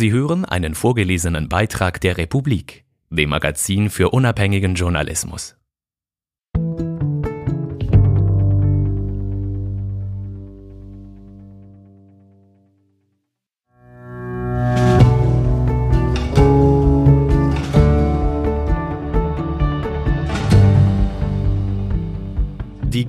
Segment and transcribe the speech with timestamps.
[0.00, 5.58] Sie hören einen vorgelesenen Beitrag der Republik, dem Magazin für unabhängigen Journalismus.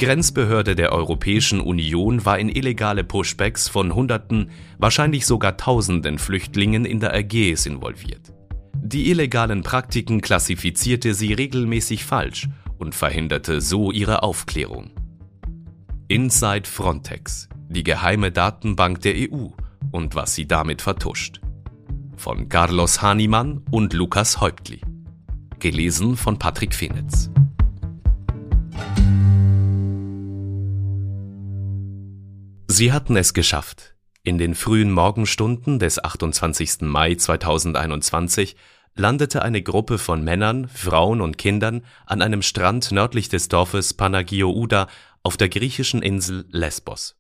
[0.02, 4.50] Grenzbehörde der Europäischen Union war in illegale Pushbacks von Hunderten,
[4.80, 8.34] wahrscheinlich sogar Tausenden Flüchtlingen in der Ägäis involviert.
[8.74, 14.90] Die illegalen Praktiken klassifizierte sie regelmäßig falsch und verhinderte so ihre Aufklärung.
[16.08, 19.50] Inside Frontex, die geheime Datenbank der EU
[19.92, 21.42] und was sie damit vertuscht.
[22.18, 24.82] Von Carlos Hahnemann und Lukas Häuptli.
[25.60, 27.30] Gelesen von Patrick Fenitz.
[32.74, 33.96] Sie hatten es geschafft.
[34.24, 36.84] In den frühen Morgenstunden des 28.
[36.84, 38.56] Mai 2021
[38.96, 44.88] landete eine Gruppe von Männern, Frauen und Kindern an einem Strand nördlich des Dorfes Panagiouda
[45.22, 47.18] auf der griechischen Insel Lesbos.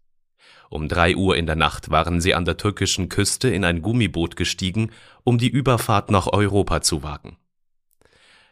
[0.69, 4.37] Um drei Uhr in der Nacht waren sie an der türkischen Küste in ein Gummiboot
[4.37, 4.91] gestiegen,
[5.25, 7.35] um die Überfahrt nach Europa zu wagen.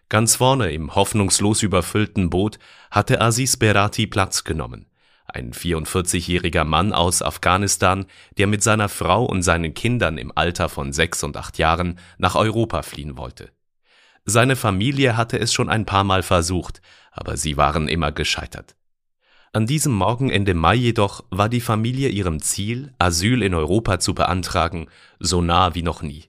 [0.10, 2.60] Ganz vorne im hoffnungslos überfüllten Boot
[2.92, 4.89] hatte Aziz Berati Platz genommen
[5.36, 8.06] ein 44-jähriger Mann aus Afghanistan,
[8.38, 12.36] der mit seiner Frau und seinen Kindern im Alter von sechs und acht Jahren nach
[12.36, 13.52] Europa fliehen wollte.
[14.26, 18.76] Seine Familie hatte es schon ein paar Mal versucht, aber sie waren immer gescheitert.
[19.52, 24.14] An diesem Morgen Ende Mai jedoch war die Familie ihrem Ziel, Asyl in Europa zu
[24.14, 24.88] beantragen,
[25.20, 26.26] so nah wie noch nie.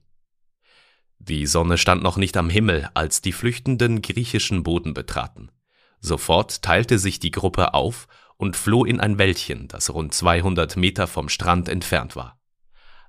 [1.19, 5.51] Die Sonne stand noch nicht am Himmel, als die Flüchtenden griechischen Boden betraten.
[6.01, 8.09] Sofort teilte sich die Gruppe auf
[8.41, 12.41] und floh in ein Wäldchen, das rund 200 Meter vom Strand entfernt war.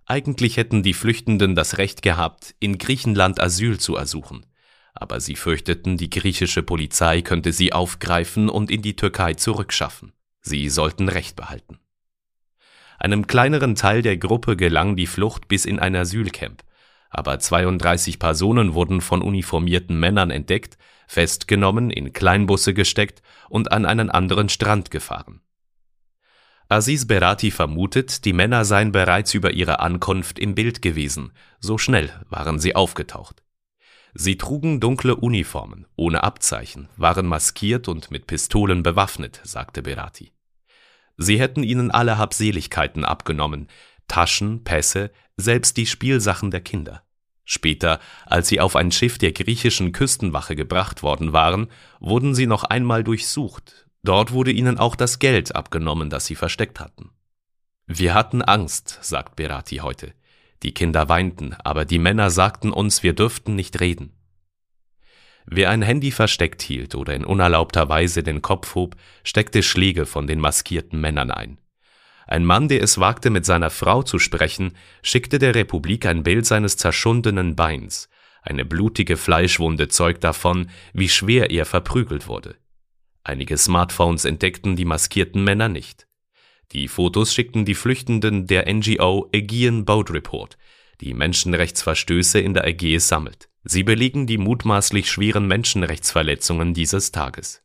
[0.05, 4.45] Eigentlich hätten die Flüchtenden das Recht gehabt, in Griechenland Asyl zu ersuchen,
[4.93, 10.11] aber sie fürchteten, die griechische Polizei könnte sie aufgreifen und in die Türkei zurückschaffen.
[10.41, 11.79] Sie sollten Recht behalten.
[12.99, 16.61] Einem kleineren Teil der Gruppe gelang die Flucht bis in ein Asylcamp,
[17.09, 20.77] aber 32 Personen wurden von uniformierten Männern entdeckt,
[21.11, 25.41] festgenommen, in Kleinbusse gesteckt und an einen anderen Strand gefahren.
[26.69, 32.09] Aziz Berati vermutet, die Männer seien bereits über ihre Ankunft im Bild gewesen, so schnell
[32.29, 33.43] waren sie aufgetaucht.
[34.13, 40.31] Sie trugen dunkle Uniformen, ohne Abzeichen, waren maskiert und mit Pistolen bewaffnet, sagte Berati.
[41.17, 43.67] Sie hätten ihnen alle Habseligkeiten abgenommen,
[44.07, 47.03] Taschen, Pässe, selbst die Spielsachen der Kinder.
[47.53, 51.67] Später, als sie auf ein Schiff der griechischen Küstenwache gebracht worden waren,
[51.99, 53.87] wurden sie noch einmal durchsucht.
[54.03, 57.09] Dort wurde ihnen auch das Geld abgenommen, das sie versteckt hatten.
[57.87, 60.13] Wir hatten Angst, sagt Berati heute.
[60.63, 64.13] Die Kinder weinten, aber die Männer sagten uns, wir dürften nicht reden.
[65.45, 68.95] Wer ein Handy versteckt hielt oder in unerlaubter Weise den Kopf hob,
[69.25, 71.57] steckte Schläge von den maskierten Männern ein.
[72.31, 74.71] Ein Mann, der es wagte, mit seiner Frau zu sprechen,
[75.03, 78.07] schickte der Republik ein Bild seines zerschundenen Beins.
[78.41, 82.55] Eine blutige Fleischwunde zeugt davon, wie schwer er verprügelt wurde.
[83.25, 86.07] Einige Smartphones entdeckten die maskierten Männer nicht.
[86.71, 90.57] Die Fotos schickten die Flüchtenden der NGO Aegean Boat Report,
[91.01, 93.49] die Menschenrechtsverstöße in der Ägäis sammelt.
[93.65, 97.61] Sie belegen die mutmaßlich schweren Menschenrechtsverletzungen dieses Tages.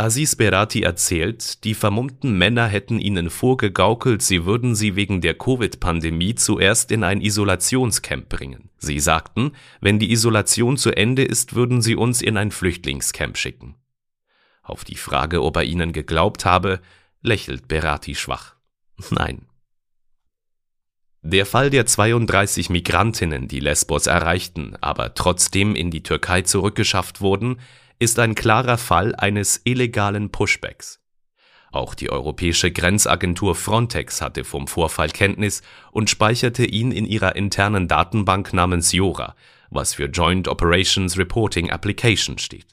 [0.00, 6.34] Aziz Berati erzählt, die vermummten Männer hätten ihnen vorgegaukelt, sie würden sie wegen der Covid-Pandemie
[6.34, 8.70] zuerst in ein Isolationscamp bringen.
[8.78, 13.74] Sie sagten, wenn die Isolation zu Ende ist, würden sie uns in ein Flüchtlingscamp schicken.
[14.62, 16.80] Auf die Frage, ob er ihnen geglaubt habe,
[17.20, 18.54] lächelt Berati schwach.
[19.10, 19.46] Nein.
[21.22, 27.58] Der Fall der 32 Migrantinnen, die Lesbos erreichten, aber trotzdem in die Türkei zurückgeschafft wurden,
[28.00, 31.00] ist ein klarer Fall eines illegalen Pushbacks.
[31.70, 35.62] Auch die europäische Grenzagentur Frontex hatte vom Vorfall Kenntnis
[35.92, 39.36] und speicherte ihn in ihrer internen Datenbank namens JORA,
[39.68, 42.66] was für Joint Operations Reporting Application steht.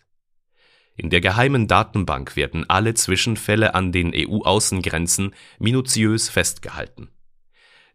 [0.96, 7.10] In der geheimen Datenbank werden alle Zwischenfälle an den EU-Außengrenzen minutiös festgehalten.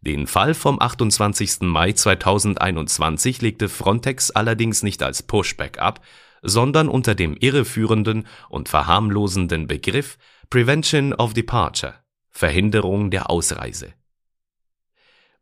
[0.02, 1.62] Den Fall vom 28.
[1.62, 6.04] Mai 2021 legte Frontex allerdings nicht als Pushback ab,
[6.42, 10.18] sondern unter dem irreführenden und verharmlosenden Begriff
[10.50, 11.94] Prevention of Departure
[12.30, 13.94] Verhinderung der Ausreise.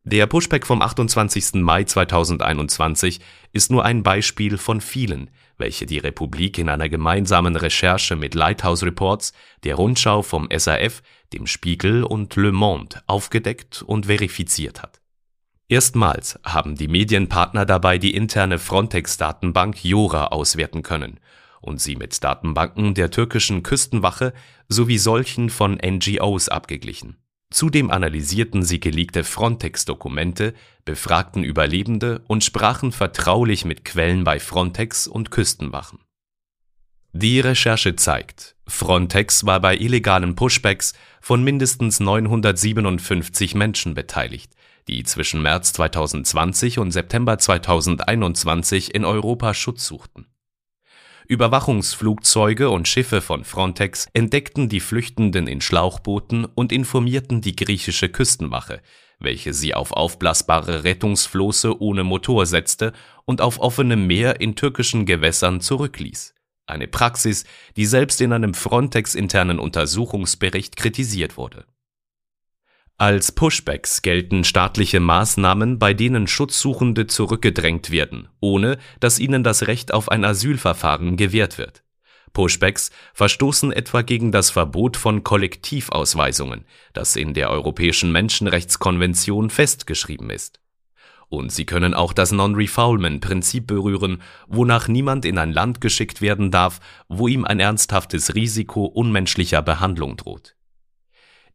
[0.02, 1.54] Der Pushback vom 28.
[1.54, 3.20] Mai 2021
[3.52, 8.82] ist nur ein Beispiel von vielen, welche die Republik in einer gemeinsamen Recherche mit Lighthouse
[8.82, 9.32] Reports,
[9.62, 11.02] der Rundschau vom SAF,
[11.32, 14.99] dem Spiegel und Le Monde aufgedeckt und verifiziert hat
[15.70, 21.20] Erstmals haben die Medienpartner dabei die interne Frontex-Datenbank Jora auswerten können
[21.60, 24.32] und sie mit Datenbanken der türkischen Küstenwache
[24.68, 27.18] sowie solchen von NGOs abgeglichen.
[27.50, 35.30] Zudem analysierten sie geleakte Frontex-Dokumente, befragten Überlebende und sprachen vertraulich mit Quellen bei Frontex und
[35.30, 36.00] Küstenwachen.
[37.12, 44.52] Die Recherche zeigt, Frontex war bei illegalen Pushbacks von mindestens 957 Menschen beteiligt
[44.90, 50.26] die zwischen März 2020 und September 2021 in Europa Schutz suchten.
[51.28, 58.82] Überwachungsflugzeuge und Schiffe von Frontex entdeckten die Flüchtenden in Schlauchbooten und informierten die griechische Küstenwache,
[59.20, 62.92] welche sie auf aufblasbare Rettungsflosse ohne Motor setzte
[63.26, 66.34] und auf offenem Meer in türkischen Gewässern zurückließ.
[66.70, 67.44] Eine Praxis,
[67.76, 71.66] die selbst in einem Frontex-internen Untersuchungsbericht kritisiert wurde
[73.00, 79.94] als Pushbacks gelten staatliche Maßnahmen, bei denen Schutzsuchende zurückgedrängt werden, ohne dass ihnen das Recht
[79.94, 81.82] auf ein Asylverfahren gewährt wird.
[82.34, 90.60] Pushbacks verstoßen etwa gegen das Verbot von Kollektivausweisungen, das in der Europäischen Menschenrechtskonvention festgeschrieben ist.
[91.30, 96.80] Und sie können auch das Non-Refoulement-Prinzip berühren, wonach niemand in ein Land geschickt werden darf,
[97.08, 100.56] wo ihm ein ernsthaftes Risiko unmenschlicher Behandlung droht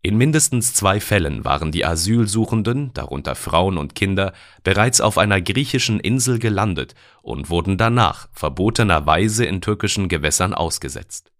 [0.05, 5.99] in mindestens zwei Fällen waren die Asylsuchenden, darunter Frauen und Kinder, bereits auf einer griechischen
[5.99, 6.93] Insel gelandet
[7.23, 11.31] und wurden danach verbotenerweise in türkischen Gewässern ausgesetzt.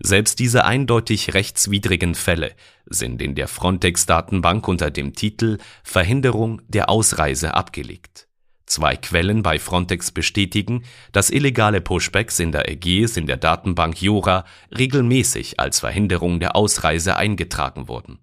[0.00, 2.54] Selbst diese eindeutig rechtswidrigen Fälle
[2.86, 8.28] sind in der Frontex-Datenbank unter dem Titel Verhinderung der Ausreise abgelegt
[8.68, 14.44] Zwei Quellen bei Frontex bestätigen, dass illegale Pushbacks in der Ägäis in der Datenbank Jora
[14.76, 18.18] regelmäßig als Verhinderung der Ausreise eingetragen wurden.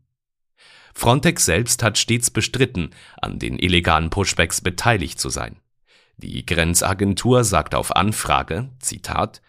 [0.93, 5.57] Frontex selbst hat stets bestritten, an den illegalen Pushbacks beteiligt zu sein.
[6.17, 9.41] Die Grenzagentur sagt auf Anfrage, Zitat,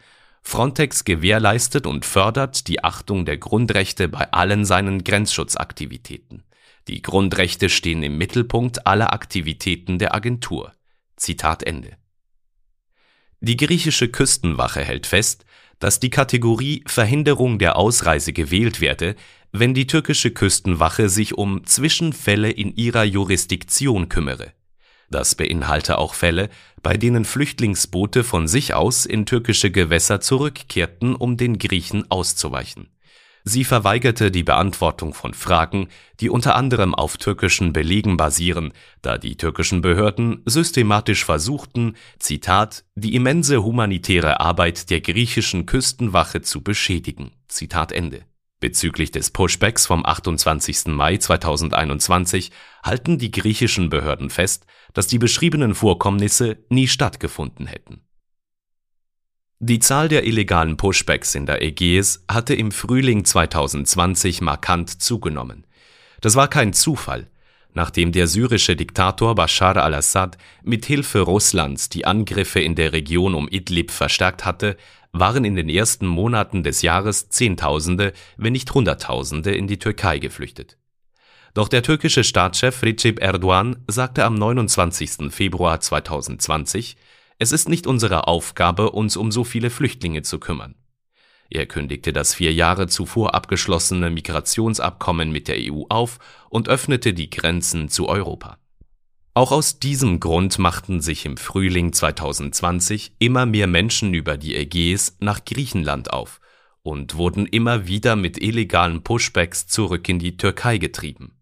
[0.49, 6.45] Frontex gewährleistet und fördert die Achtung der Grundrechte bei allen seinen Grenzschutzaktivitäten.
[6.87, 10.73] Die Grundrechte stehen im Mittelpunkt aller Aktivitäten der Agentur.
[11.17, 11.97] Zitat Ende.
[13.41, 15.45] Die griechische Küstenwache hält fest,
[15.81, 19.17] dass die Kategorie Verhinderung der Ausreise gewählt werde,
[19.51, 24.53] wenn die türkische Küstenwache sich um Zwischenfälle in ihrer Jurisdiktion kümmere.
[25.11, 26.49] Das beinhalte auch Fälle,
[26.83, 32.89] bei denen Flüchtlingsboote von sich aus in türkische Gewässer zurückkehrten, um den Griechen auszuweichen
[33.49, 35.87] Sie verweigerte die Beantwortung von Fragen,
[36.19, 38.73] die unter anderem auf türkischen Belegen basieren,
[39.03, 46.61] da die türkischen Behörden systematisch versuchten, Zitat, die immense humanitäre Arbeit der griechischen Küstenwache zu
[46.61, 47.31] beschädigen.
[47.47, 48.25] Zitat Ende.
[48.59, 50.87] Bezüglich des Pushbacks vom 28.
[50.87, 52.51] Mai 2021
[52.83, 54.67] halten die griechischen Behörden fest,
[54.97, 58.01] dass die beschriebenen Vorkommnisse nie stattgefunden hätten
[59.59, 65.67] die Zahl der illegalen Pushbacks in der Ägäis hatte im Frühling 2020 markant zugenommen.
[66.21, 67.31] Das war kein Zufall.
[67.73, 73.49] Nachdem der syrische Diktator Bashar al-Assad mit Hilfe Russlands die Angriffe in der Region um
[73.49, 74.77] Idlib verstärkt hatte,
[75.13, 80.77] waren in den ersten Monaten des Jahres Zehntausende, wenn nicht Hunderttausende in die Türkei geflüchtet.
[81.57, 85.33] Doch der türkische Staatschef Recep Erdogan sagte am 29.
[85.33, 86.99] Februar 2020,
[87.39, 90.75] es ist nicht unsere Aufgabe, uns um so viele Flüchtlinge zu kümmern.
[91.49, 96.19] Er kündigte das vier Jahre zuvor abgeschlossene Migrationsabkommen mit der EU auf
[96.51, 98.59] und öffnete die Grenzen zu Europa.
[99.33, 105.17] Auch aus diesem Grund machten sich im Frühling 2020 immer mehr Menschen über die Ägäis
[105.21, 106.39] nach Griechenland auf
[106.83, 111.36] und wurden immer wieder mit illegalen Pushbacks zurück in die Türkei getrieben.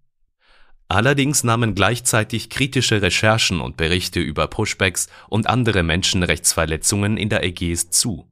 [0.88, 7.90] Allerdings nahmen gleichzeitig kritische Recherchen und Berichte über Pushbacks und andere Menschenrechtsverletzungen in der Ägäis
[7.90, 8.28] zu.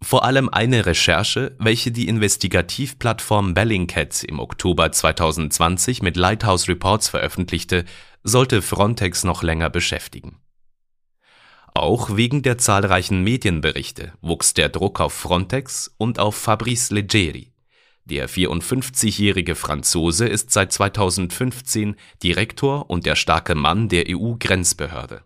[0.00, 7.84] Vor allem eine Recherche, welche die Investigativplattform Bellingcat im Oktober 2020 mit Lighthouse Reports veröffentlichte,
[8.22, 10.40] sollte Frontex noch länger beschäftigen.
[11.74, 17.52] Auch wegen der zahlreichen Medienberichte wuchs der Druck auf Frontex und auf Fabrice Leggeri.
[18.08, 25.24] Der 54-jährige Franzose ist seit 2015 Direktor und der starke Mann der EU-Grenzbehörde.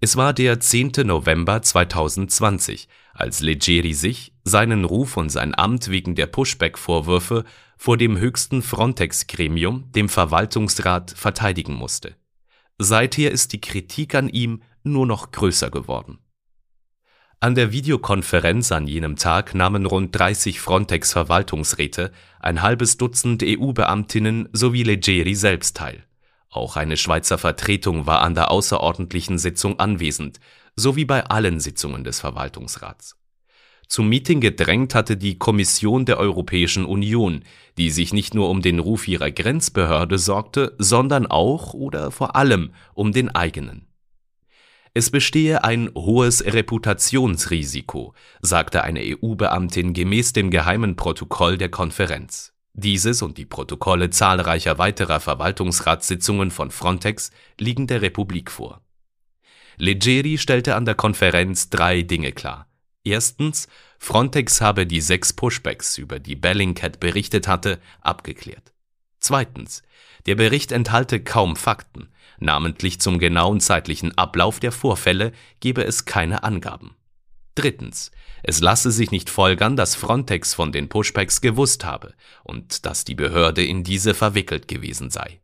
[0.00, 0.92] Es war der 10.
[1.04, 7.44] November 2020, als Leggeri sich, seinen Ruf und sein Amt wegen der Pushback-Vorwürfe
[7.78, 12.14] vor dem höchsten Frontex-Gremium, dem Verwaltungsrat, verteidigen musste.
[12.76, 16.18] Seither ist die Kritik an ihm nur noch größer geworden
[17.42, 24.84] an der Videokonferenz an jenem Tag nahmen rund 30 Frontex-Verwaltungsräte, ein halbes Dutzend EU-Beamtinnen sowie
[24.84, 26.04] Leggeri selbst teil.
[26.50, 30.38] Auch eine Schweizer Vertretung war an der außerordentlichen Sitzung anwesend,
[30.76, 33.16] so wie bei allen Sitzungen des Verwaltungsrats.
[33.88, 37.42] Zum Meeting gedrängt hatte die Kommission der Europäischen Union,
[37.76, 42.72] die sich nicht nur um den Ruf ihrer Grenzbehörde sorgte, sondern auch oder vor allem
[42.94, 43.88] um den eigenen.
[44.94, 52.52] Es bestehe ein hohes Reputationsrisiko, sagte eine EU-Beamtin gemäß dem geheimen Protokoll der Konferenz.
[52.74, 58.82] Dieses und die Protokolle zahlreicher weiterer Verwaltungsratssitzungen von Frontex liegen der Republik vor.
[59.78, 62.66] Leggeri stellte an der Konferenz drei Dinge klar.
[63.02, 63.68] Erstens,
[63.98, 68.72] Frontex habe die sechs Pushbacks, über die Bellingcat berichtet hatte, abgeklärt.
[69.20, 69.82] Zweitens,
[70.26, 72.08] der Bericht enthalte kaum Fakten,
[72.42, 76.96] namentlich zum genauen zeitlichen Ablauf der Vorfälle gebe es keine Angaben.
[77.54, 78.10] Drittens,
[78.42, 83.14] es lasse sich nicht folgern, dass Frontex von den Pushbacks gewusst habe und dass die
[83.14, 85.40] Behörde in diese verwickelt gewesen sei.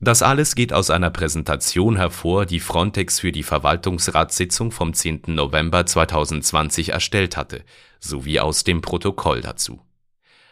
[0.00, 5.22] Das alles geht aus einer Präsentation hervor, die Frontex für die Verwaltungsratssitzung vom 10.
[5.28, 7.64] November 2020 erstellt hatte,
[8.00, 9.80] sowie aus dem Protokoll dazu.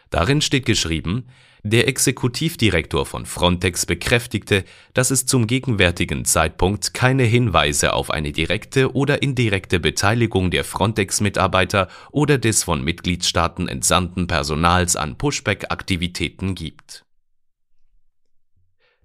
[0.09, 1.27] Darin steht geschrieben,
[1.63, 8.93] der Exekutivdirektor von Frontex bekräftigte, dass es zum gegenwärtigen Zeitpunkt keine Hinweise auf eine direkte
[8.93, 17.05] oder indirekte Beteiligung der Frontex-Mitarbeiter oder des von Mitgliedstaaten entsandten Personals an Pushback-Aktivitäten gibt.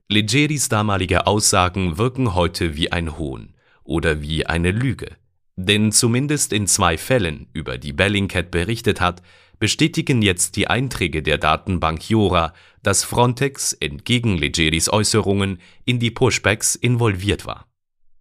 [0.08, 5.16] Leggeris damalige Aussagen wirken heute wie ein Hohn oder wie eine Lüge.
[5.54, 9.22] Denn zumindest in zwei Fällen, über die Bellingcat berichtet hat,
[9.58, 16.74] bestätigen jetzt die Einträge der Datenbank Jora, dass Frontex entgegen Leggeris Äußerungen in die Pushbacks
[16.74, 17.66] involviert war.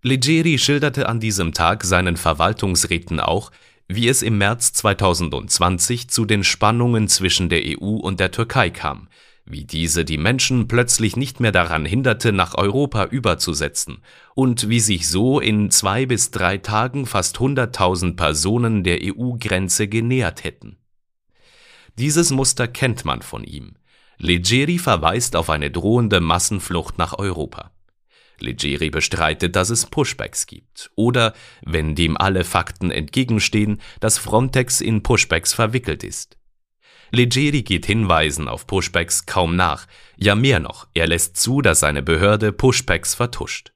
[0.03, 3.51] Leggeri schilderte an diesem Tag seinen Verwaltungsräten auch,
[3.87, 9.07] wie es im März 2020 zu den Spannungen zwischen der EU und der Türkei kam,
[9.45, 13.99] wie diese die Menschen plötzlich nicht mehr daran hinderte, nach Europa überzusetzen
[14.35, 20.43] und wie sich so in zwei bis drei Tagen fast 100.000 Personen der EU-Grenze genähert
[20.43, 20.77] hätten.
[21.97, 23.73] Dieses Muster kennt man von ihm.
[24.19, 27.71] Leggeri verweist auf eine drohende Massenflucht nach Europa.
[28.39, 35.01] Leggeri bestreitet, dass es Pushbacks gibt oder, wenn dem alle Fakten entgegenstehen, dass Frontex in
[35.01, 36.37] Pushbacks verwickelt ist.
[37.11, 39.87] Leggeri geht Hinweisen auf Pushbacks kaum nach,
[40.17, 43.71] ja mehr noch, er lässt zu, dass seine Behörde Pushbacks vertuscht.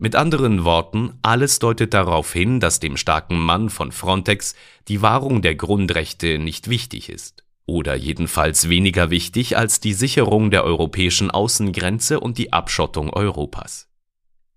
[0.00, 4.54] Mit anderen Worten, alles deutet darauf hin, dass dem starken Mann von Frontex
[4.86, 7.42] die Wahrung der Grundrechte nicht wichtig ist.
[7.66, 13.88] Oder jedenfalls weniger wichtig als die Sicherung der europäischen Außengrenze und die Abschottung Europas.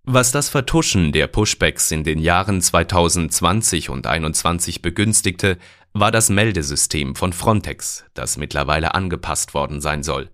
[0.03, 5.57] Was das Vertuschen der Pushbacks in den Jahren 2020 und 2021 begünstigte,
[5.91, 10.29] war das Meldesystem von Frontex, das mittlerweile angepasst worden sein soll.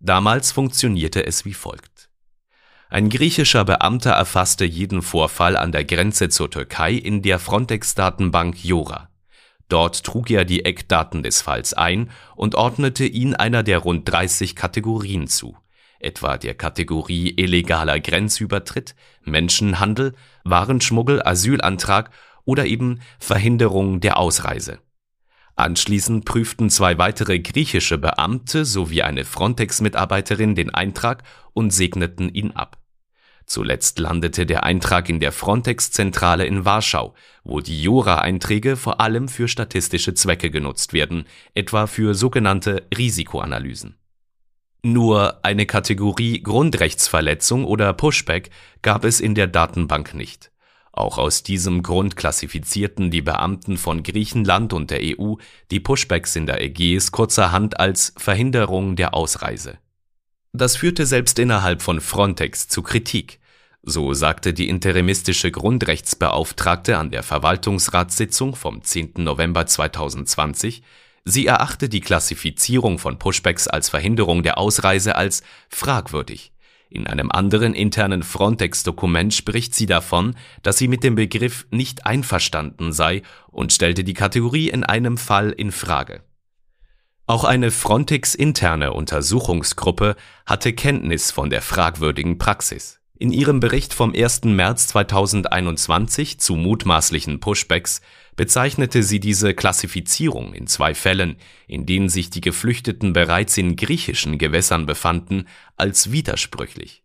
[0.00, 2.07] Damals funktionierte es wie folgt.
[2.90, 9.10] Ein griechischer Beamter erfasste jeden Vorfall an der Grenze zur Türkei in der Frontex-Datenbank Jora.
[9.68, 14.56] Dort trug er die Eckdaten des Falls ein und ordnete ihn einer der rund 30
[14.56, 15.54] Kategorien zu,
[16.00, 20.14] etwa der Kategorie illegaler Grenzübertritt, Menschenhandel,
[20.44, 22.10] Warenschmuggel, Asylantrag
[22.46, 24.78] oder eben Verhinderung der Ausreise.
[25.58, 32.78] Anschließend prüften zwei weitere griechische Beamte sowie eine Frontex-Mitarbeiterin den Eintrag und segneten ihn ab.
[33.44, 39.48] Zuletzt landete der Eintrag in der Frontex-Zentrale in Warschau, wo die Jora-Einträge vor allem für
[39.48, 41.24] statistische Zwecke genutzt werden,
[41.54, 43.96] etwa für sogenannte Risikoanalysen.
[44.84, 48.50] Nur eine Kategorie Grundrechtsverletzung oder Pushback
[48.82, 50.52] gab es in der Datenbank nicht.
[50.92, 55.34] Auch aus diesem Grund klassifizierten die Beamten von Griechenland und der EU
[55.70, 59.78] die Pushbacks in der Ägäis kurzerhand als Verhinderung der Ausreise
[60.52, 63.38] das führte selbst innerhalb von Frontex zu Kritik.
[63.82, 69.12] So sagte die interimistische Grundrechtsbeauftragte an der Verwaltungsratssitzung vom 10.
[69.18, 70.82] November 2020,
[71.24, 76.52] sie erachte die Klassifizierung von Pushbacks als Verhinderung der Ausreise als fragwürdig.
[76.90, 82.92] In einem anderen internen Frontex-Dokument spricht sie davon, dass sie mit dem Begriff nicht einverstanden
[82.92, 86.22] sei und stellte die Kategorie in einem Fall in Frage.
[87.26, 90.16] Auch eine Frontex-interne Untersuchungsgruppe
[90.46, 93.00] hatte Kenntnis von der fragwürdigen Praxis.
[93.18, 94.44] In ihrem Bericht vom 1.
[94.44, 98.00] März 2021 zu mutmaßlichen Pushbacks
[98.38, 104.38] bezeichnete sie diese Klassifizierung in zwei Fällen, in denen sich die Geflüchteten bereits in griechischen
[104.38, 105.44] Gewässern befanden,
[105.76, 107.02] als widersprüchlich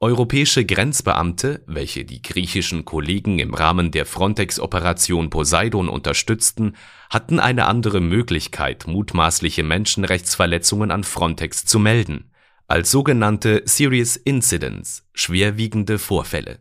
[0.00, 6.76] Europäische Grenzbeamte, welche die griechischen Kollegen im Rahmen der Frontex-Operation Poseidon unterstützten,
[7.10, 12.30] hatten eine andere Möglichkeit, mutmaßliche Menschenrechtsverletzungen an Frontex zu melden
[12.68, 16.58] als sogenannte Serious Incidents, schwerwiegende Vorfälle.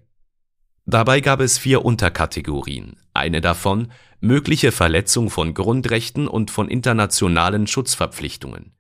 [0.90, 3.92] Dabei gab es vier Unterkategorien, eine davon
[4.22, 8.72] mögliche Verletzung von Grundrechten und von internationalen Schutzverpflichtungen.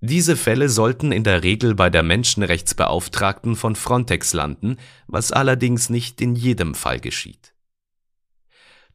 [0.00, 4.76] Diese Fälle sollten in der Regel bei der Menschenrechtsbeauftragten von Frontex landen,
[5.06, 7.54] was allerdings nicht in jedem Fall geschieht.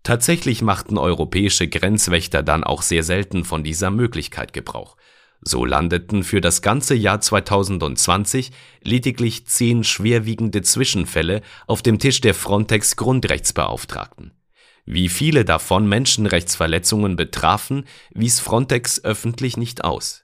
[0.03, 4.97] Tatsächlich machten europäische Grenzwächter dann auch sehr selten von dieser Möglichkeit Gebrauch.
[5.41, 8.51] So landeten für das ganze Jahr 2020
[8.83, 14.31] lediglich zehn schwerwiegende Zwischenfälle auf dem Tisch der Frontex Grundrechtsbeauftragten.
[14.85, 20.23] Wie viele davon Menschenrechtsverletzungen betrafen, wies Frontex öffentlich nicht aus.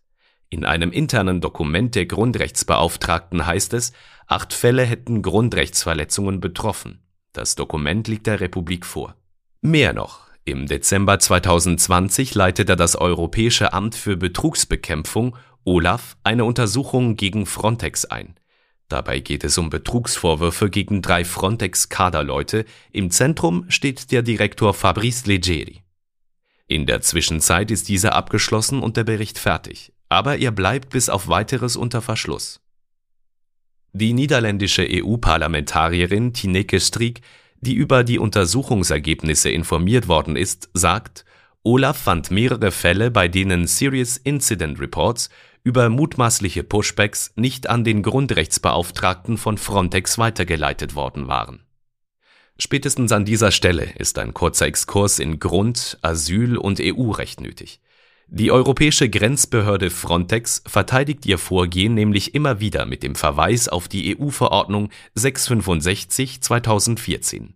[0.49, 3.91] In einem internen Dokument der Grundrechtsbeauftragten heißt es,
[4.27, 7.01] acht Fälle hätten Grundrechtsverletzungen betroffen.
[7.33, 9.15] Das Dokument liegt der Republik vor.
[9.61, 17.45] Mehr noch, im Dezember 2020 leitete das Europäische Amt für Betrugsbekämpfung (OLAF) eine Untersuchung gegen
[17.45, 18.35] Frontex ein.
[18.89, 25.81] Dabei geht es um Betrugsvorwürfe gegen drei Frontex-Kaderleute, im Zentrum steht der Direktor Fabrice Leggeri.
[26.67, 31.29] In der Zwischenzeit ist dieser abgeschlossen und der Bericht fertig, aber er bleibt bis auf
[31.29, 32.59] Weiteres unter Verschluss.
[33.93, 37.21] Die niederländische EU-Parlamentarierin Tineke Striek
[37.63, 41.25] die über die Untersuchungsergebnisse informiert worden ist, sagt,
[41.63, 45.29] Olaf fand mehrere Fälle, bei denen Serious Incident Reports
[45.63, 51.63] über mutmaßliche Pushbacks nicht an den Grundrechtsbeauftragten von Frontex weitergeleitet worden waren.
[52.59, 57.79] Spätestens an dieser Stelle ist ein kurzer Exkurs in Grund-, Asyl- und EU-Recht nötig.
[58.35, 64.17] Die europäische Grenzbehörde Frontex verteidigt ihr Vorgehen nämlich immer wieder mit dem Verweis auf die
[64.17, 67.49] EU-Verordnung 665/2014.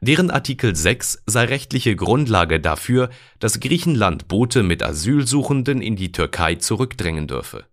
[0.00, 6.56] Deren Artikel 6 sei rechtliche Grundlage dafür, dass Griechenland Boote mit Asylsuchenden in die Türkei
[6.56, 7.66] zurückdrängen dürfe.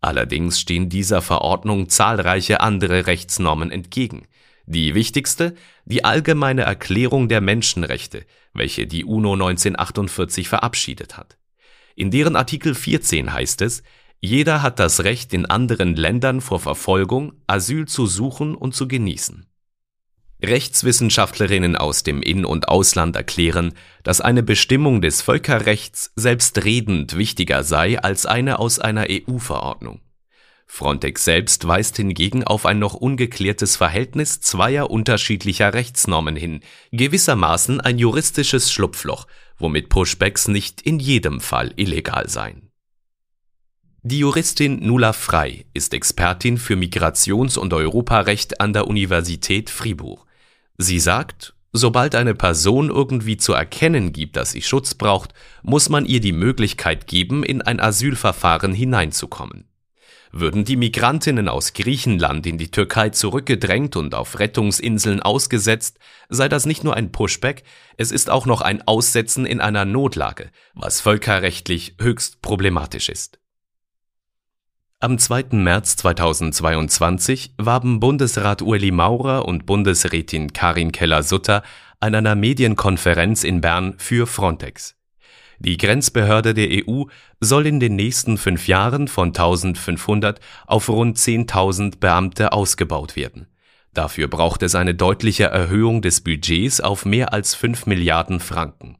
[0.00, 4.26] Allerdings stehen dieser Verordnung zahlreiche andere Rechtsnormen entgegen.
[4.64, 11.36] Die wichtigste, die Allgemeine Erklärung der Menschenrechte, welche die UNO 1948 verabschiedet hat.
[12.00, 13.82] In deren Artikel 14 heißt es,
[14.20, 19.44] jeder hat das Recht, in anderen Ländern vor Verfolgung Asyl zu suchen und zu genießen.
[20.42, 27.98] Rechtswissenschaftlerinnen aus dem In- und Ausland erklären, dass eine Bestimmung des Völkerrechts selbstredend wichtiger sei
[27.98, 30.00] als eine aus einer EU-Verordnung.
[30.66, 36.60] Frontex selbst weist hingegen auf ein noch ungeklärtes Verhältnis zweier unterschiedlicher Rechtsnormen hin,
[36.92, 39.26] gewissermaßen ein juristisches Schlupfloch,
[39.60, 42.70] womit Pushbacks nicht in jedem Fall illegal seien.
[44.02, 50.24] Die Juristin Nula Frey ist Expertin für Migrations- und Europarecht an der Universität Fribourg.
[50.78, 56.06] Sie sagt, sobald eine Person irgendwie zu erkennen gibt, dass sie Schutz braucht, muss man
[56.06, 59.69] ihr die Möglichkeit geben, in ein Asylverfahren hineinzukommen.
[60.32, 66.66] Würden die Migrantinnen aus Griechenland in die Türkei zurückgedrängt und auf Rettungsinseln ausgesetzt, sei das
[66.66, 67.64] nicht nur ein Pushback,
[67.96, 73.40] es ist auch noch ein Aussetzen in einer Notlage, was völkerrechtlich höchst problematisch ist.
[75.00, 75.46] Am 2.
[75.52, 81.62] März 2022 warben Bundesrat Ueli Maurer und Bundesrätin Karin Keller-Sutter
[82.00, 84.99] an einer Medienkonferenz in Bern für Frontex.
[85.62, 87.04] Die Grenzbehörde der EU
[87.38, 93.46] soll in den nächsten fünf Jahren von 1500 auf rund 10.000 Beamte ausgebaut werden.
[93.92, 98.96] Dafür braucht es eine deutliche Erhöhung des Budgets auf mehr als 5 Milliarden Franken.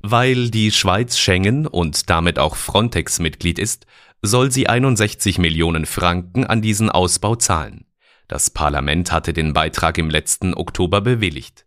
[0.00, 3.86] Weil die Schweiz Schengen und damit auch Frontex Mitglied ist,
[4.20, 7.86] soll sie 61 Millionen Franken an diesen Ausbau zahlen.
[8.28, 11.63] Das Parlament hatte den Beitrag im letzten Oktober bewilligt.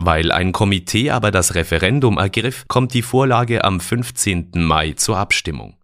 [0.00, 4.52] Weil ein Komitee aber das Referendum ergriff, kommt die Vorlage am 15.
[4.54, 5.76] Mai zur Abstimmung.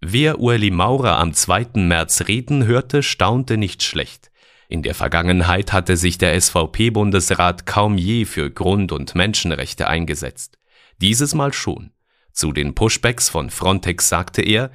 [0.00, 1.72] Wer Ueli Maurer am 2.
[1.74, 4.30] März reden hörte, staunte nicht schlecht.
[4.70, 10.56] In der Vergangenheit hatte sich der SVP-Bundesrat kaum je für Grund- und Menschenrechte eingesetzt.
[10.96, 11.90] Dieses Mal schon.
[12.32, 14.70] Zu den Pushbacks von Frontex sagte er,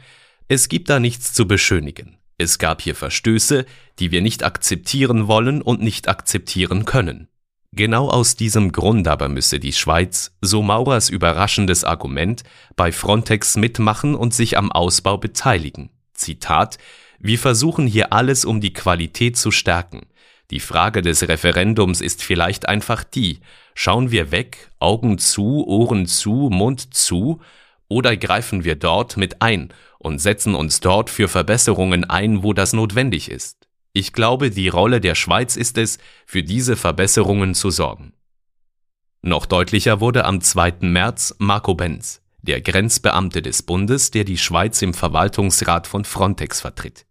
[0.47, 2.19] es gibt da nichts zu beschönigen.
[2.38, 3.65] Es gab hier Verstöße,
[3.97, 7.30] die wir nicht akzeptieren wollen und nicht akzeptieren können.
[7.74, 12.44] Genau aus diesem Grund aber müsse die Schweiz, so Maurers überraschendes Argument,
[12.76, 15.90] bei Frontex mitmachen und sich am Ausbau beteiligen.
[16.14, 16.78] Zitat
[17.20, 20.08] Wir versuchen hier alles, um die Qualität zu stärken.
[20.50, 23.40] Die Frage des Referendums ist vielleicht einfach die,
[23.76, 27.42] schauen wir weg, Augen zu, Ohren zu, Mund zu,
[27.90, 32.74] oder greifen wir dort mit ein und setzen uns dort für Verbesserungen ein, wo das
[32.74, 33.57] notwendig ist.
[33.98, 38.14] Ich glaube, die Rolle der Schweiz ist es, für diese Verbesserungen zu sorgen.
[39.24, 40.82] Noch deutlicher wurde am 2.
[40.82, 42.22] März Marco Benz.
[42.44, 47.08] der Grenzbeamte des Bundes, der die Schweiz im Verwaltungsrat von Frontex vertritt.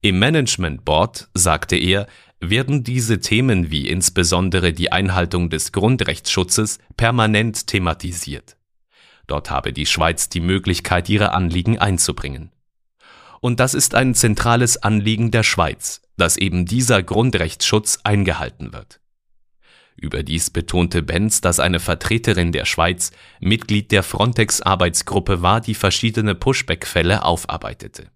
[0.00, 2.08] Im Management Board, sagte er,
[2.40, 8.56] werden diese Themen wie insbesondere die Einhaltung des Grundrechtsschutzes permanent thematisiert.
[9.28, 12.50] Dort habe die Schweiz die Möglichkeit, ihre Anliegen einzubringen.
[13.42, 19.00] Und das ist ein zentrales Anliegen der Schweiz, dass eben dieser Grundrechtsschutz eingehalten wird.
[19.96, 27.24] Überdies betonte Benz, dass eine Vertreterin der Schweiz Mitglied der Frontex-Arbeitsgruppe war, die verschiedene Pushback-Fälle
[27.24, 28.12] aufarbeitete.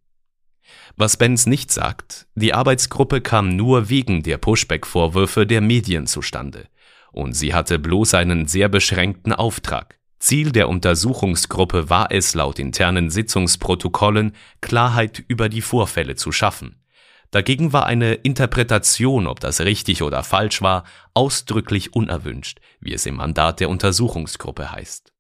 [0.97, 6.69] Was Benz nicht sagt, die Arbeitsgruppe kam nur wegen der Pushback-Vorwürfe der Medien zustande.
[7.11, 9.99] Und sie hatte bloß einen sehr beschränkten Auftrag.
[10.19, 16.83] Ziel der Untersuchungsgruppe war es, laut internen Sitzungsprotokollen Klarheit über die Vorfälle zu schaffen.
[17.31, 23.17] Dagegen war eine Interpretation, ob das richtig oder falsch war, ausdrücklich unerwünscht, wie es im
[23.17, 25.13] Mandat der Untersuchungsgruppe heißt.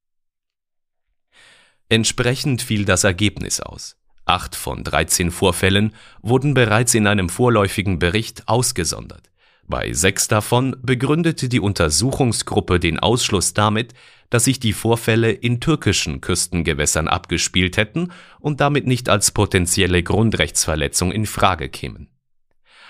[1.88, 3.96] Entsprechend fiel das Ergebnis aus.
[4.24, 9.30] Acht von 13 Vorfällen wurden bereits in einem vorläufigen Bericht ausgesondert.
[9.68, 13.94] Bei sechs davon begründete die Untersuchungsgruppe den Ausschluss damit,
[14.30, 21.12] dass sich die Vorfälle in türkischen Küstengewässern abgespielt hätten und damit nicht als potenzielle Grundrechtsverletzung
[21.12, 22.08] in Frage kämen.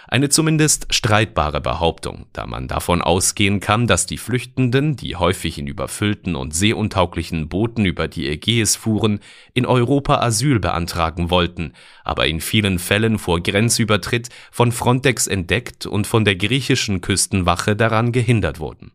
[0.08, 5.66] Eine zumindest streitbare Behauptung, da man davon ausgehen kann, dass die Flüchtenden, die häufig in
[5.66, 9.18] überfüllten und seeuntauglichen Booten über die Ägäis fuhren,
[9.52, 11.72] in Europa Asyl beantragen wollten,
[12.04, 18.12] aber in vielen Fällen vor Grenzübertritt von Frontex entdeckt und von der griechischen Küstenwache daran
[18.12, 18.92] gehindert wurden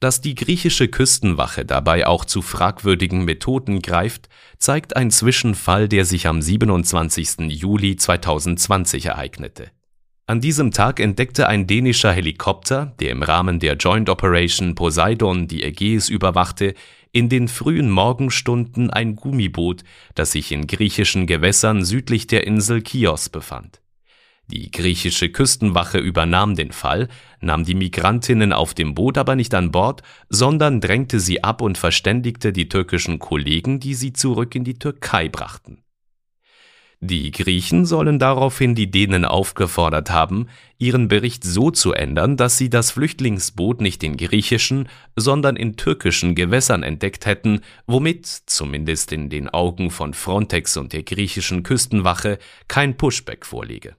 [0.00, 4.28] dass die griechische Küstenwache dabei auch zu fragwürdigen Methoden greift,
[4.58, 7.50] zeigt ein Zwischenfall, der sich am 27.
[7.50, 9.70] Juli 2020 ereignete.
[10.28, 15.62] An diesem Tag entdeckte ein dänischer Helikopter, der im Rahmen der Joint Operation Poseidon die
[15.62, 16.74] Ägäis überwachte,
[17.12, 23.28] in den frühen Morgenstunden ein Gummiboot, das sich in griechischen Gewässern südlich der Insel Chios
[23.28, 23.80] befand.
[24.48, 27.08] Die griechische Küstenwache übernahm den Fall,
[27.40, 31.78] nahm die Migrantinnen auf dem Boot aber nicht an Bord, sondern drängte sie ab und
[31.78, 35.82] verständigte die türkischen Kollegen, die sie zurück in die Türkei brachten.
[37.00, 42.70] Die Griechen sollen daraufhin die Dänen aufgefordert haben, ihren Bericht so zu ändern, dass sie
[42.70, 49.50] das Flüchtlingsboot nicht in griechischen, sondern in türkischen Gewässern entdeckt hätten, womit, zumindest in den
[49.50, 53.96] Augen von Frontex und der griechischen Küstenwache, kein Pushback vorliege.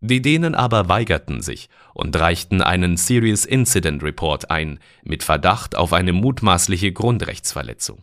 [0.00, 5.92] Die Dänen aber weigerten sich und reichten einen Serious Incident Report ein mit Verdacht auf
[5.92, 8.02] eine mutmaßliche Grundrechtsverletzung.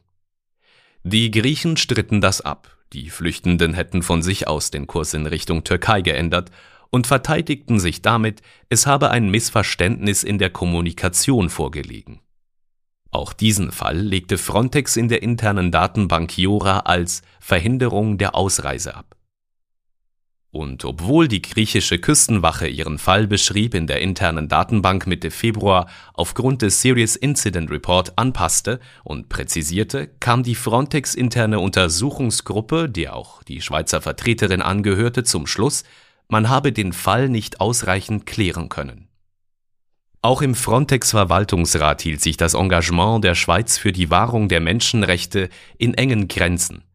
[1.04, 5.64] Die Griechen stritten das ab, die Flüchtenden hätten von sich aus den Kurs in Richtung
[5.64, 6.52] Türkei geändert
[6.90, 12.22] und verteidigten sich damit, es habe ein Missverständnis in der Kommunikation vorgelegen.
[13.10, 19.17] Auch diesen Fall legte Frontex in der internen Datenbank Jora als Verhinderung der Ausreise ab.
[20.52, 26.62] Und obwohl die griechische Küstenwache ihren Fall beschrieb in der internen Datenbank Mitte Februar aufgrund
[26.62, 34.00] des Serious Incident Report anpasste und präzisierte, kam die Frontex-interne Untersuchungsgruppe, der auch die Schweizer
[34.02, 35.84] Vertreterin angehörte, zum Schluss,
[36.30, 39.10] man habe den Fall nicht ausreichend klären können.
[40.22, 45.94] Auch im Frontex-Verwaltungsrat hielt sich das Engagement der Schweiz für die Wahrung der Menschenrechte in
[45.94, 46.87] engen Grenzen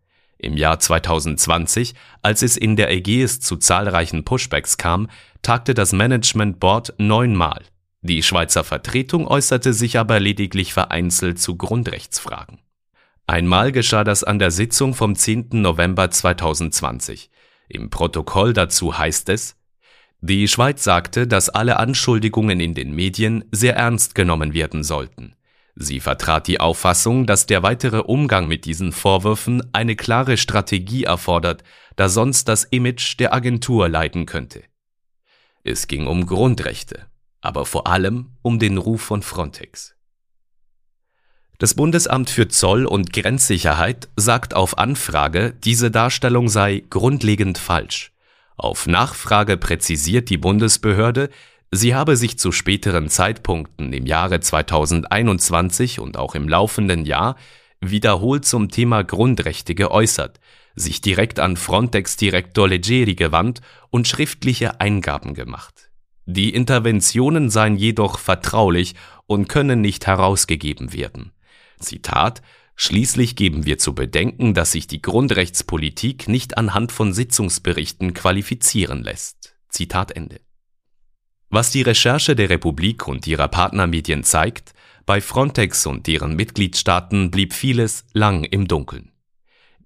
[0.43, 5.09] im Jahr 2020, als es in der Ägäis zu zahlreichen Pushbacks kam,
[5.43, 7.63] tagte das Management Board neunmal.
[8.03, 12.59] Die Schweizer Vertretung äußerte sich aber lediglich vereinzelt zu Grundrechtsfragen.
[13.27, 15.49] Einmal geschah das an der Sitzung vom 10.
[15.53, 17.31] November 2020.
[17.69, 19.57] Im Protokoll dazu heißt es,
[20.21, 25.35] die Schweiz sagte, dass alle Anschuldigungen in den Medien sehr ernst genommen werden sollten.
[25.75, 31.65] Sie vertrat die Auffassung, dass der weitere Umgang mit diesen Vorwürfen eine klare Strategie erfordert,
[31.97, 34.63] da sonst das Image der Agentur leiden könnte.
[35.65, 37.07] Es ging um Grundrechte,
[37.41, 39.95] aber vor allem um den Ruf von Frontex.
[41.59, 48.13] Das Bundesamt für Zoll- und Grenzsicherheit sagt auf Anfrage, diese Darstellung sei grundlegend falsch.
[48.57, 51.31] Auf Nachfrage präzisiert die Bundesbehörde,
[51.75, 57.37] Sie habe sich zu späteren Zeitpunkten im Jahre 2021 und auch im laufenden Jahr
[57.81, 60.39] wiederholt zum Thema Grundrechte geäußert,
[60.75, 65.91] sich direkt an Frontex-Direktor Leggeri gewandt und schriftliche Eingaben gemacht.
[66.27, 68.95] Die Interventionen seien jedoch vertraulich
[69.27, 71.33] und können nicht herausgegeben werden.
[71.81, 72.43] Zitat
[72.77, 79.55] Schließlich geben wir zu bedenken, dass sich die Grundrechtspolitik nicht anhand von Sitzungsberichten qualifizieren lässt.
[79.69, 80.41] Zitat Ende.
[81.55, 84.73] Was die Recherche der Republik und ihrer Partnermedien zeigt,
[85.05, 89.13] bei Frontex und deren Mitgliedstaaten blieb vieles lang im Dunkeln.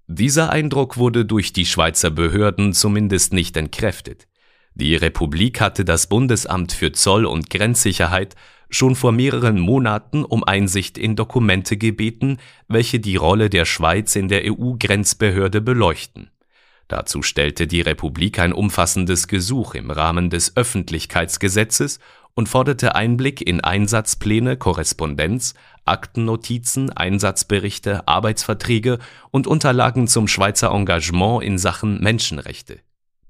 [0.07, 4.29] Dieser Eindruck wurde durch die Schweizer Behörden zumindest nicht entkräftet.
[4.75, 8.35] Die Republik hatte das Bundesamt für Zoll und Grenzsicherheit
[8.69, 12.37] schon vor mehreren Monaten um Einsicht in Dokumente gebeten,
[12.69, 16.29] welche die Rolle der Schweiz in der EU-Grenzbehörde beleuchten.
[16.87, 21.99] Dazu stellte die Republik ein umfassendes Gesuch im Rahmen des Öffentlichkeitsgesetzes
[22.33, 25.53] und forderte Einblick in Einsatzpläne, Korrespondenz,
[25.85, 28.99] Aktennotizen, Einsatzberichte, Arbeitsverträge
[29.31, 32.79] und Unterlagen zum Schweizer Engagement in Sachen Menschenrechte.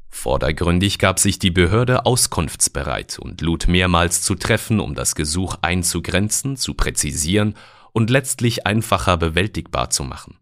[0.10, 6.58] Vordergründig gab sich die Behörde auskunftsbereit und lud mehrmals zu Treffen, um das Gesuch einzugrenzen,
[6.58, 7.56] zu präzisieren
[7.93, 10.37] und letztlich einfacher bewältigbar zu machen.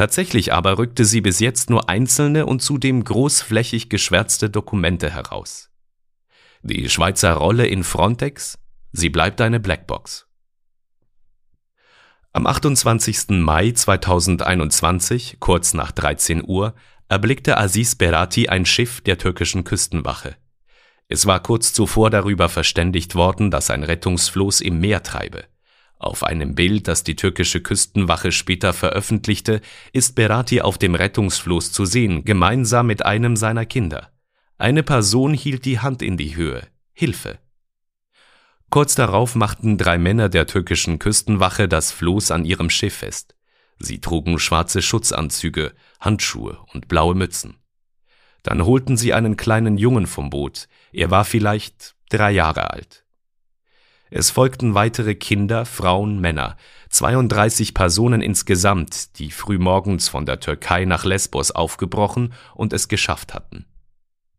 [0.00, 5.68] Tatsächlich aber rückte sie bis jetzt nur einzelne und zudem großflächig geschwärzte Dokumente heraus.
[6.62, 8.58] Die Schweizer Rolle in Frontex?
[8.92, 10.26] Sie bleibt eine Blackbox.
[12.32, 13.28] Am 28.
[13.42, 16.74] Mai 2021, kurz nach 13 Uhr,
[17.10, 20.34] erblickte Aziz Berati ein Schiff der türkischen Küstenwache.
[21.08, 25.44] Es war kurz zuvor darüber verständigt worden, dass ein Rettungsfloß im Meer treibe.
[26.00, 29.60] Auf einem Bild, das die türkische Küstenwache später veröffentlichte,
[29.92, 34.10] ist Berati auf dem Rettungsfloß zu sehen, gemeinsam mit einem seiner Kinder.
[34.56, 36.66] Eine Person hielt die Hand in die Höhe.
[36.94, 37.38] Hilfe.
[38.70, 43.34] Kurz darauf machten drei Männer der türkischen Küstenwache das Floß an ihrem Schiff fest.
[43.78, 47.56] Sie trugen schwarze Schutzanzüge, Handschuhe und blaue Mützen.
[48.42, 50.66] Dann holten sie einen kleinen Jungen vom Boot.
[50.92, 53.04] Er war vielleicht drei Jahre alt.
[54.10, 56.56] Es folgten weitere Kinder, Frauen, Männer,
[56.90, 63.66] 32 Personen insgesamt, die frühmorgens von der Türkei nach Lesbos aufgebrochen und es geschafft hatten.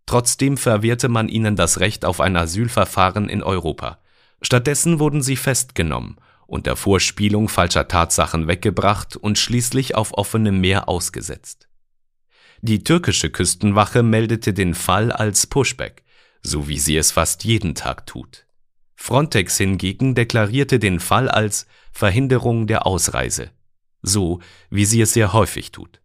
[0.06, 4.00] Trotzdem verwehrte man ihnen das Recht auf ein Asylverfahren in Europa.
[4.42, 11.70] Stattdessen wurden sie festgenommen, unter Vorspielung falscher Tatsachen weggebracht und schließlich auf offenem Meer ausgesetzt.
[12.62, 16.04] Die türkische Küstenwache meldete den Fall als Pushback,
[16.44, 18.46] so wie sie es fast jeden Tag tut.
[19.02, 23.50] Frontex hingegen deklarierte den Fall als Verhinderung der Ausreise,
[24.04, 26.02] so wie sie es sehr häufig tut.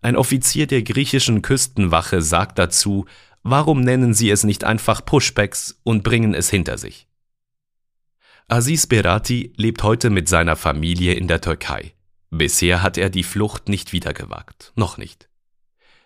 [0.00, 3.04] Ein Offizier der griechischen Küstenwache sagt dazu,
[3.42, 7.08] warum nennen sie es nicht einfach Pushbacks und bringen es hinter sich?
[8.48, 11.92] Aziz Berati lebt heute mit seiner Familie in der Türkei.
[12.30, 15.28] Bisher hat er die Flucht nicht wieder gewagt, noch nicht.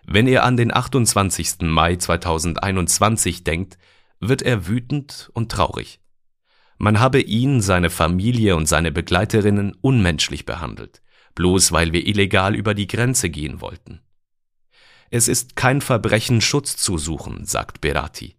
[0.04, 1.60] Wenn er an den 28.
[1.60, 3.78] Mai 2021 denkt,
[4.20, 6.00] wird er wütend und traurig.
[6.78, 11.02] Man habe ihn, seine Familie und seine Begleiterinnen unmenschlich behandelt
[11.36, 14.00] bloß weil wir illegal über die Grenze gehen wollten.
[15.10, 18.34] Es ist kein Verbrechen, Schutz zu suchen, sagt Berati.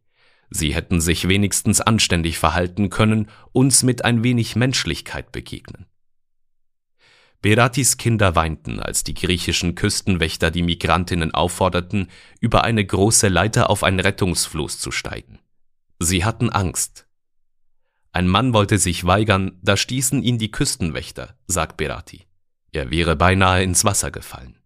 [0.49, 5.85] Sie hätten sich wenigstens anständig verhalten können, uns mit ein wenig Menschlichkeit begegnen.
[7.41, 12.09] Beratis Kinder weinten, als die griechischen Küstenwächter die Migrantinnen aufforderten,
[12.41, 15.39] über eine große Leiter auf ein Rettungsfloß zu steigen.
[15.99, 17.07] Sie hatten Angst.
[18.11, 22.27] Ein Mann wollte sich weigern, da stießen ihn die Küstenwächter, sagt Berati.
[22.71, 24.59] Er wäre beinahe ins Wasser gefallen.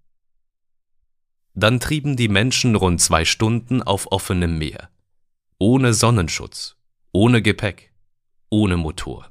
[1.53, 4.89] Dann trieben die Menschen rund zwei Stunden auf offenem Meer.
[5.57, 6.75] Ohne Sonnenschutz,
[7.11, 7.93] ohne Gepäck,
[8.49, 9.30] ohne Motor.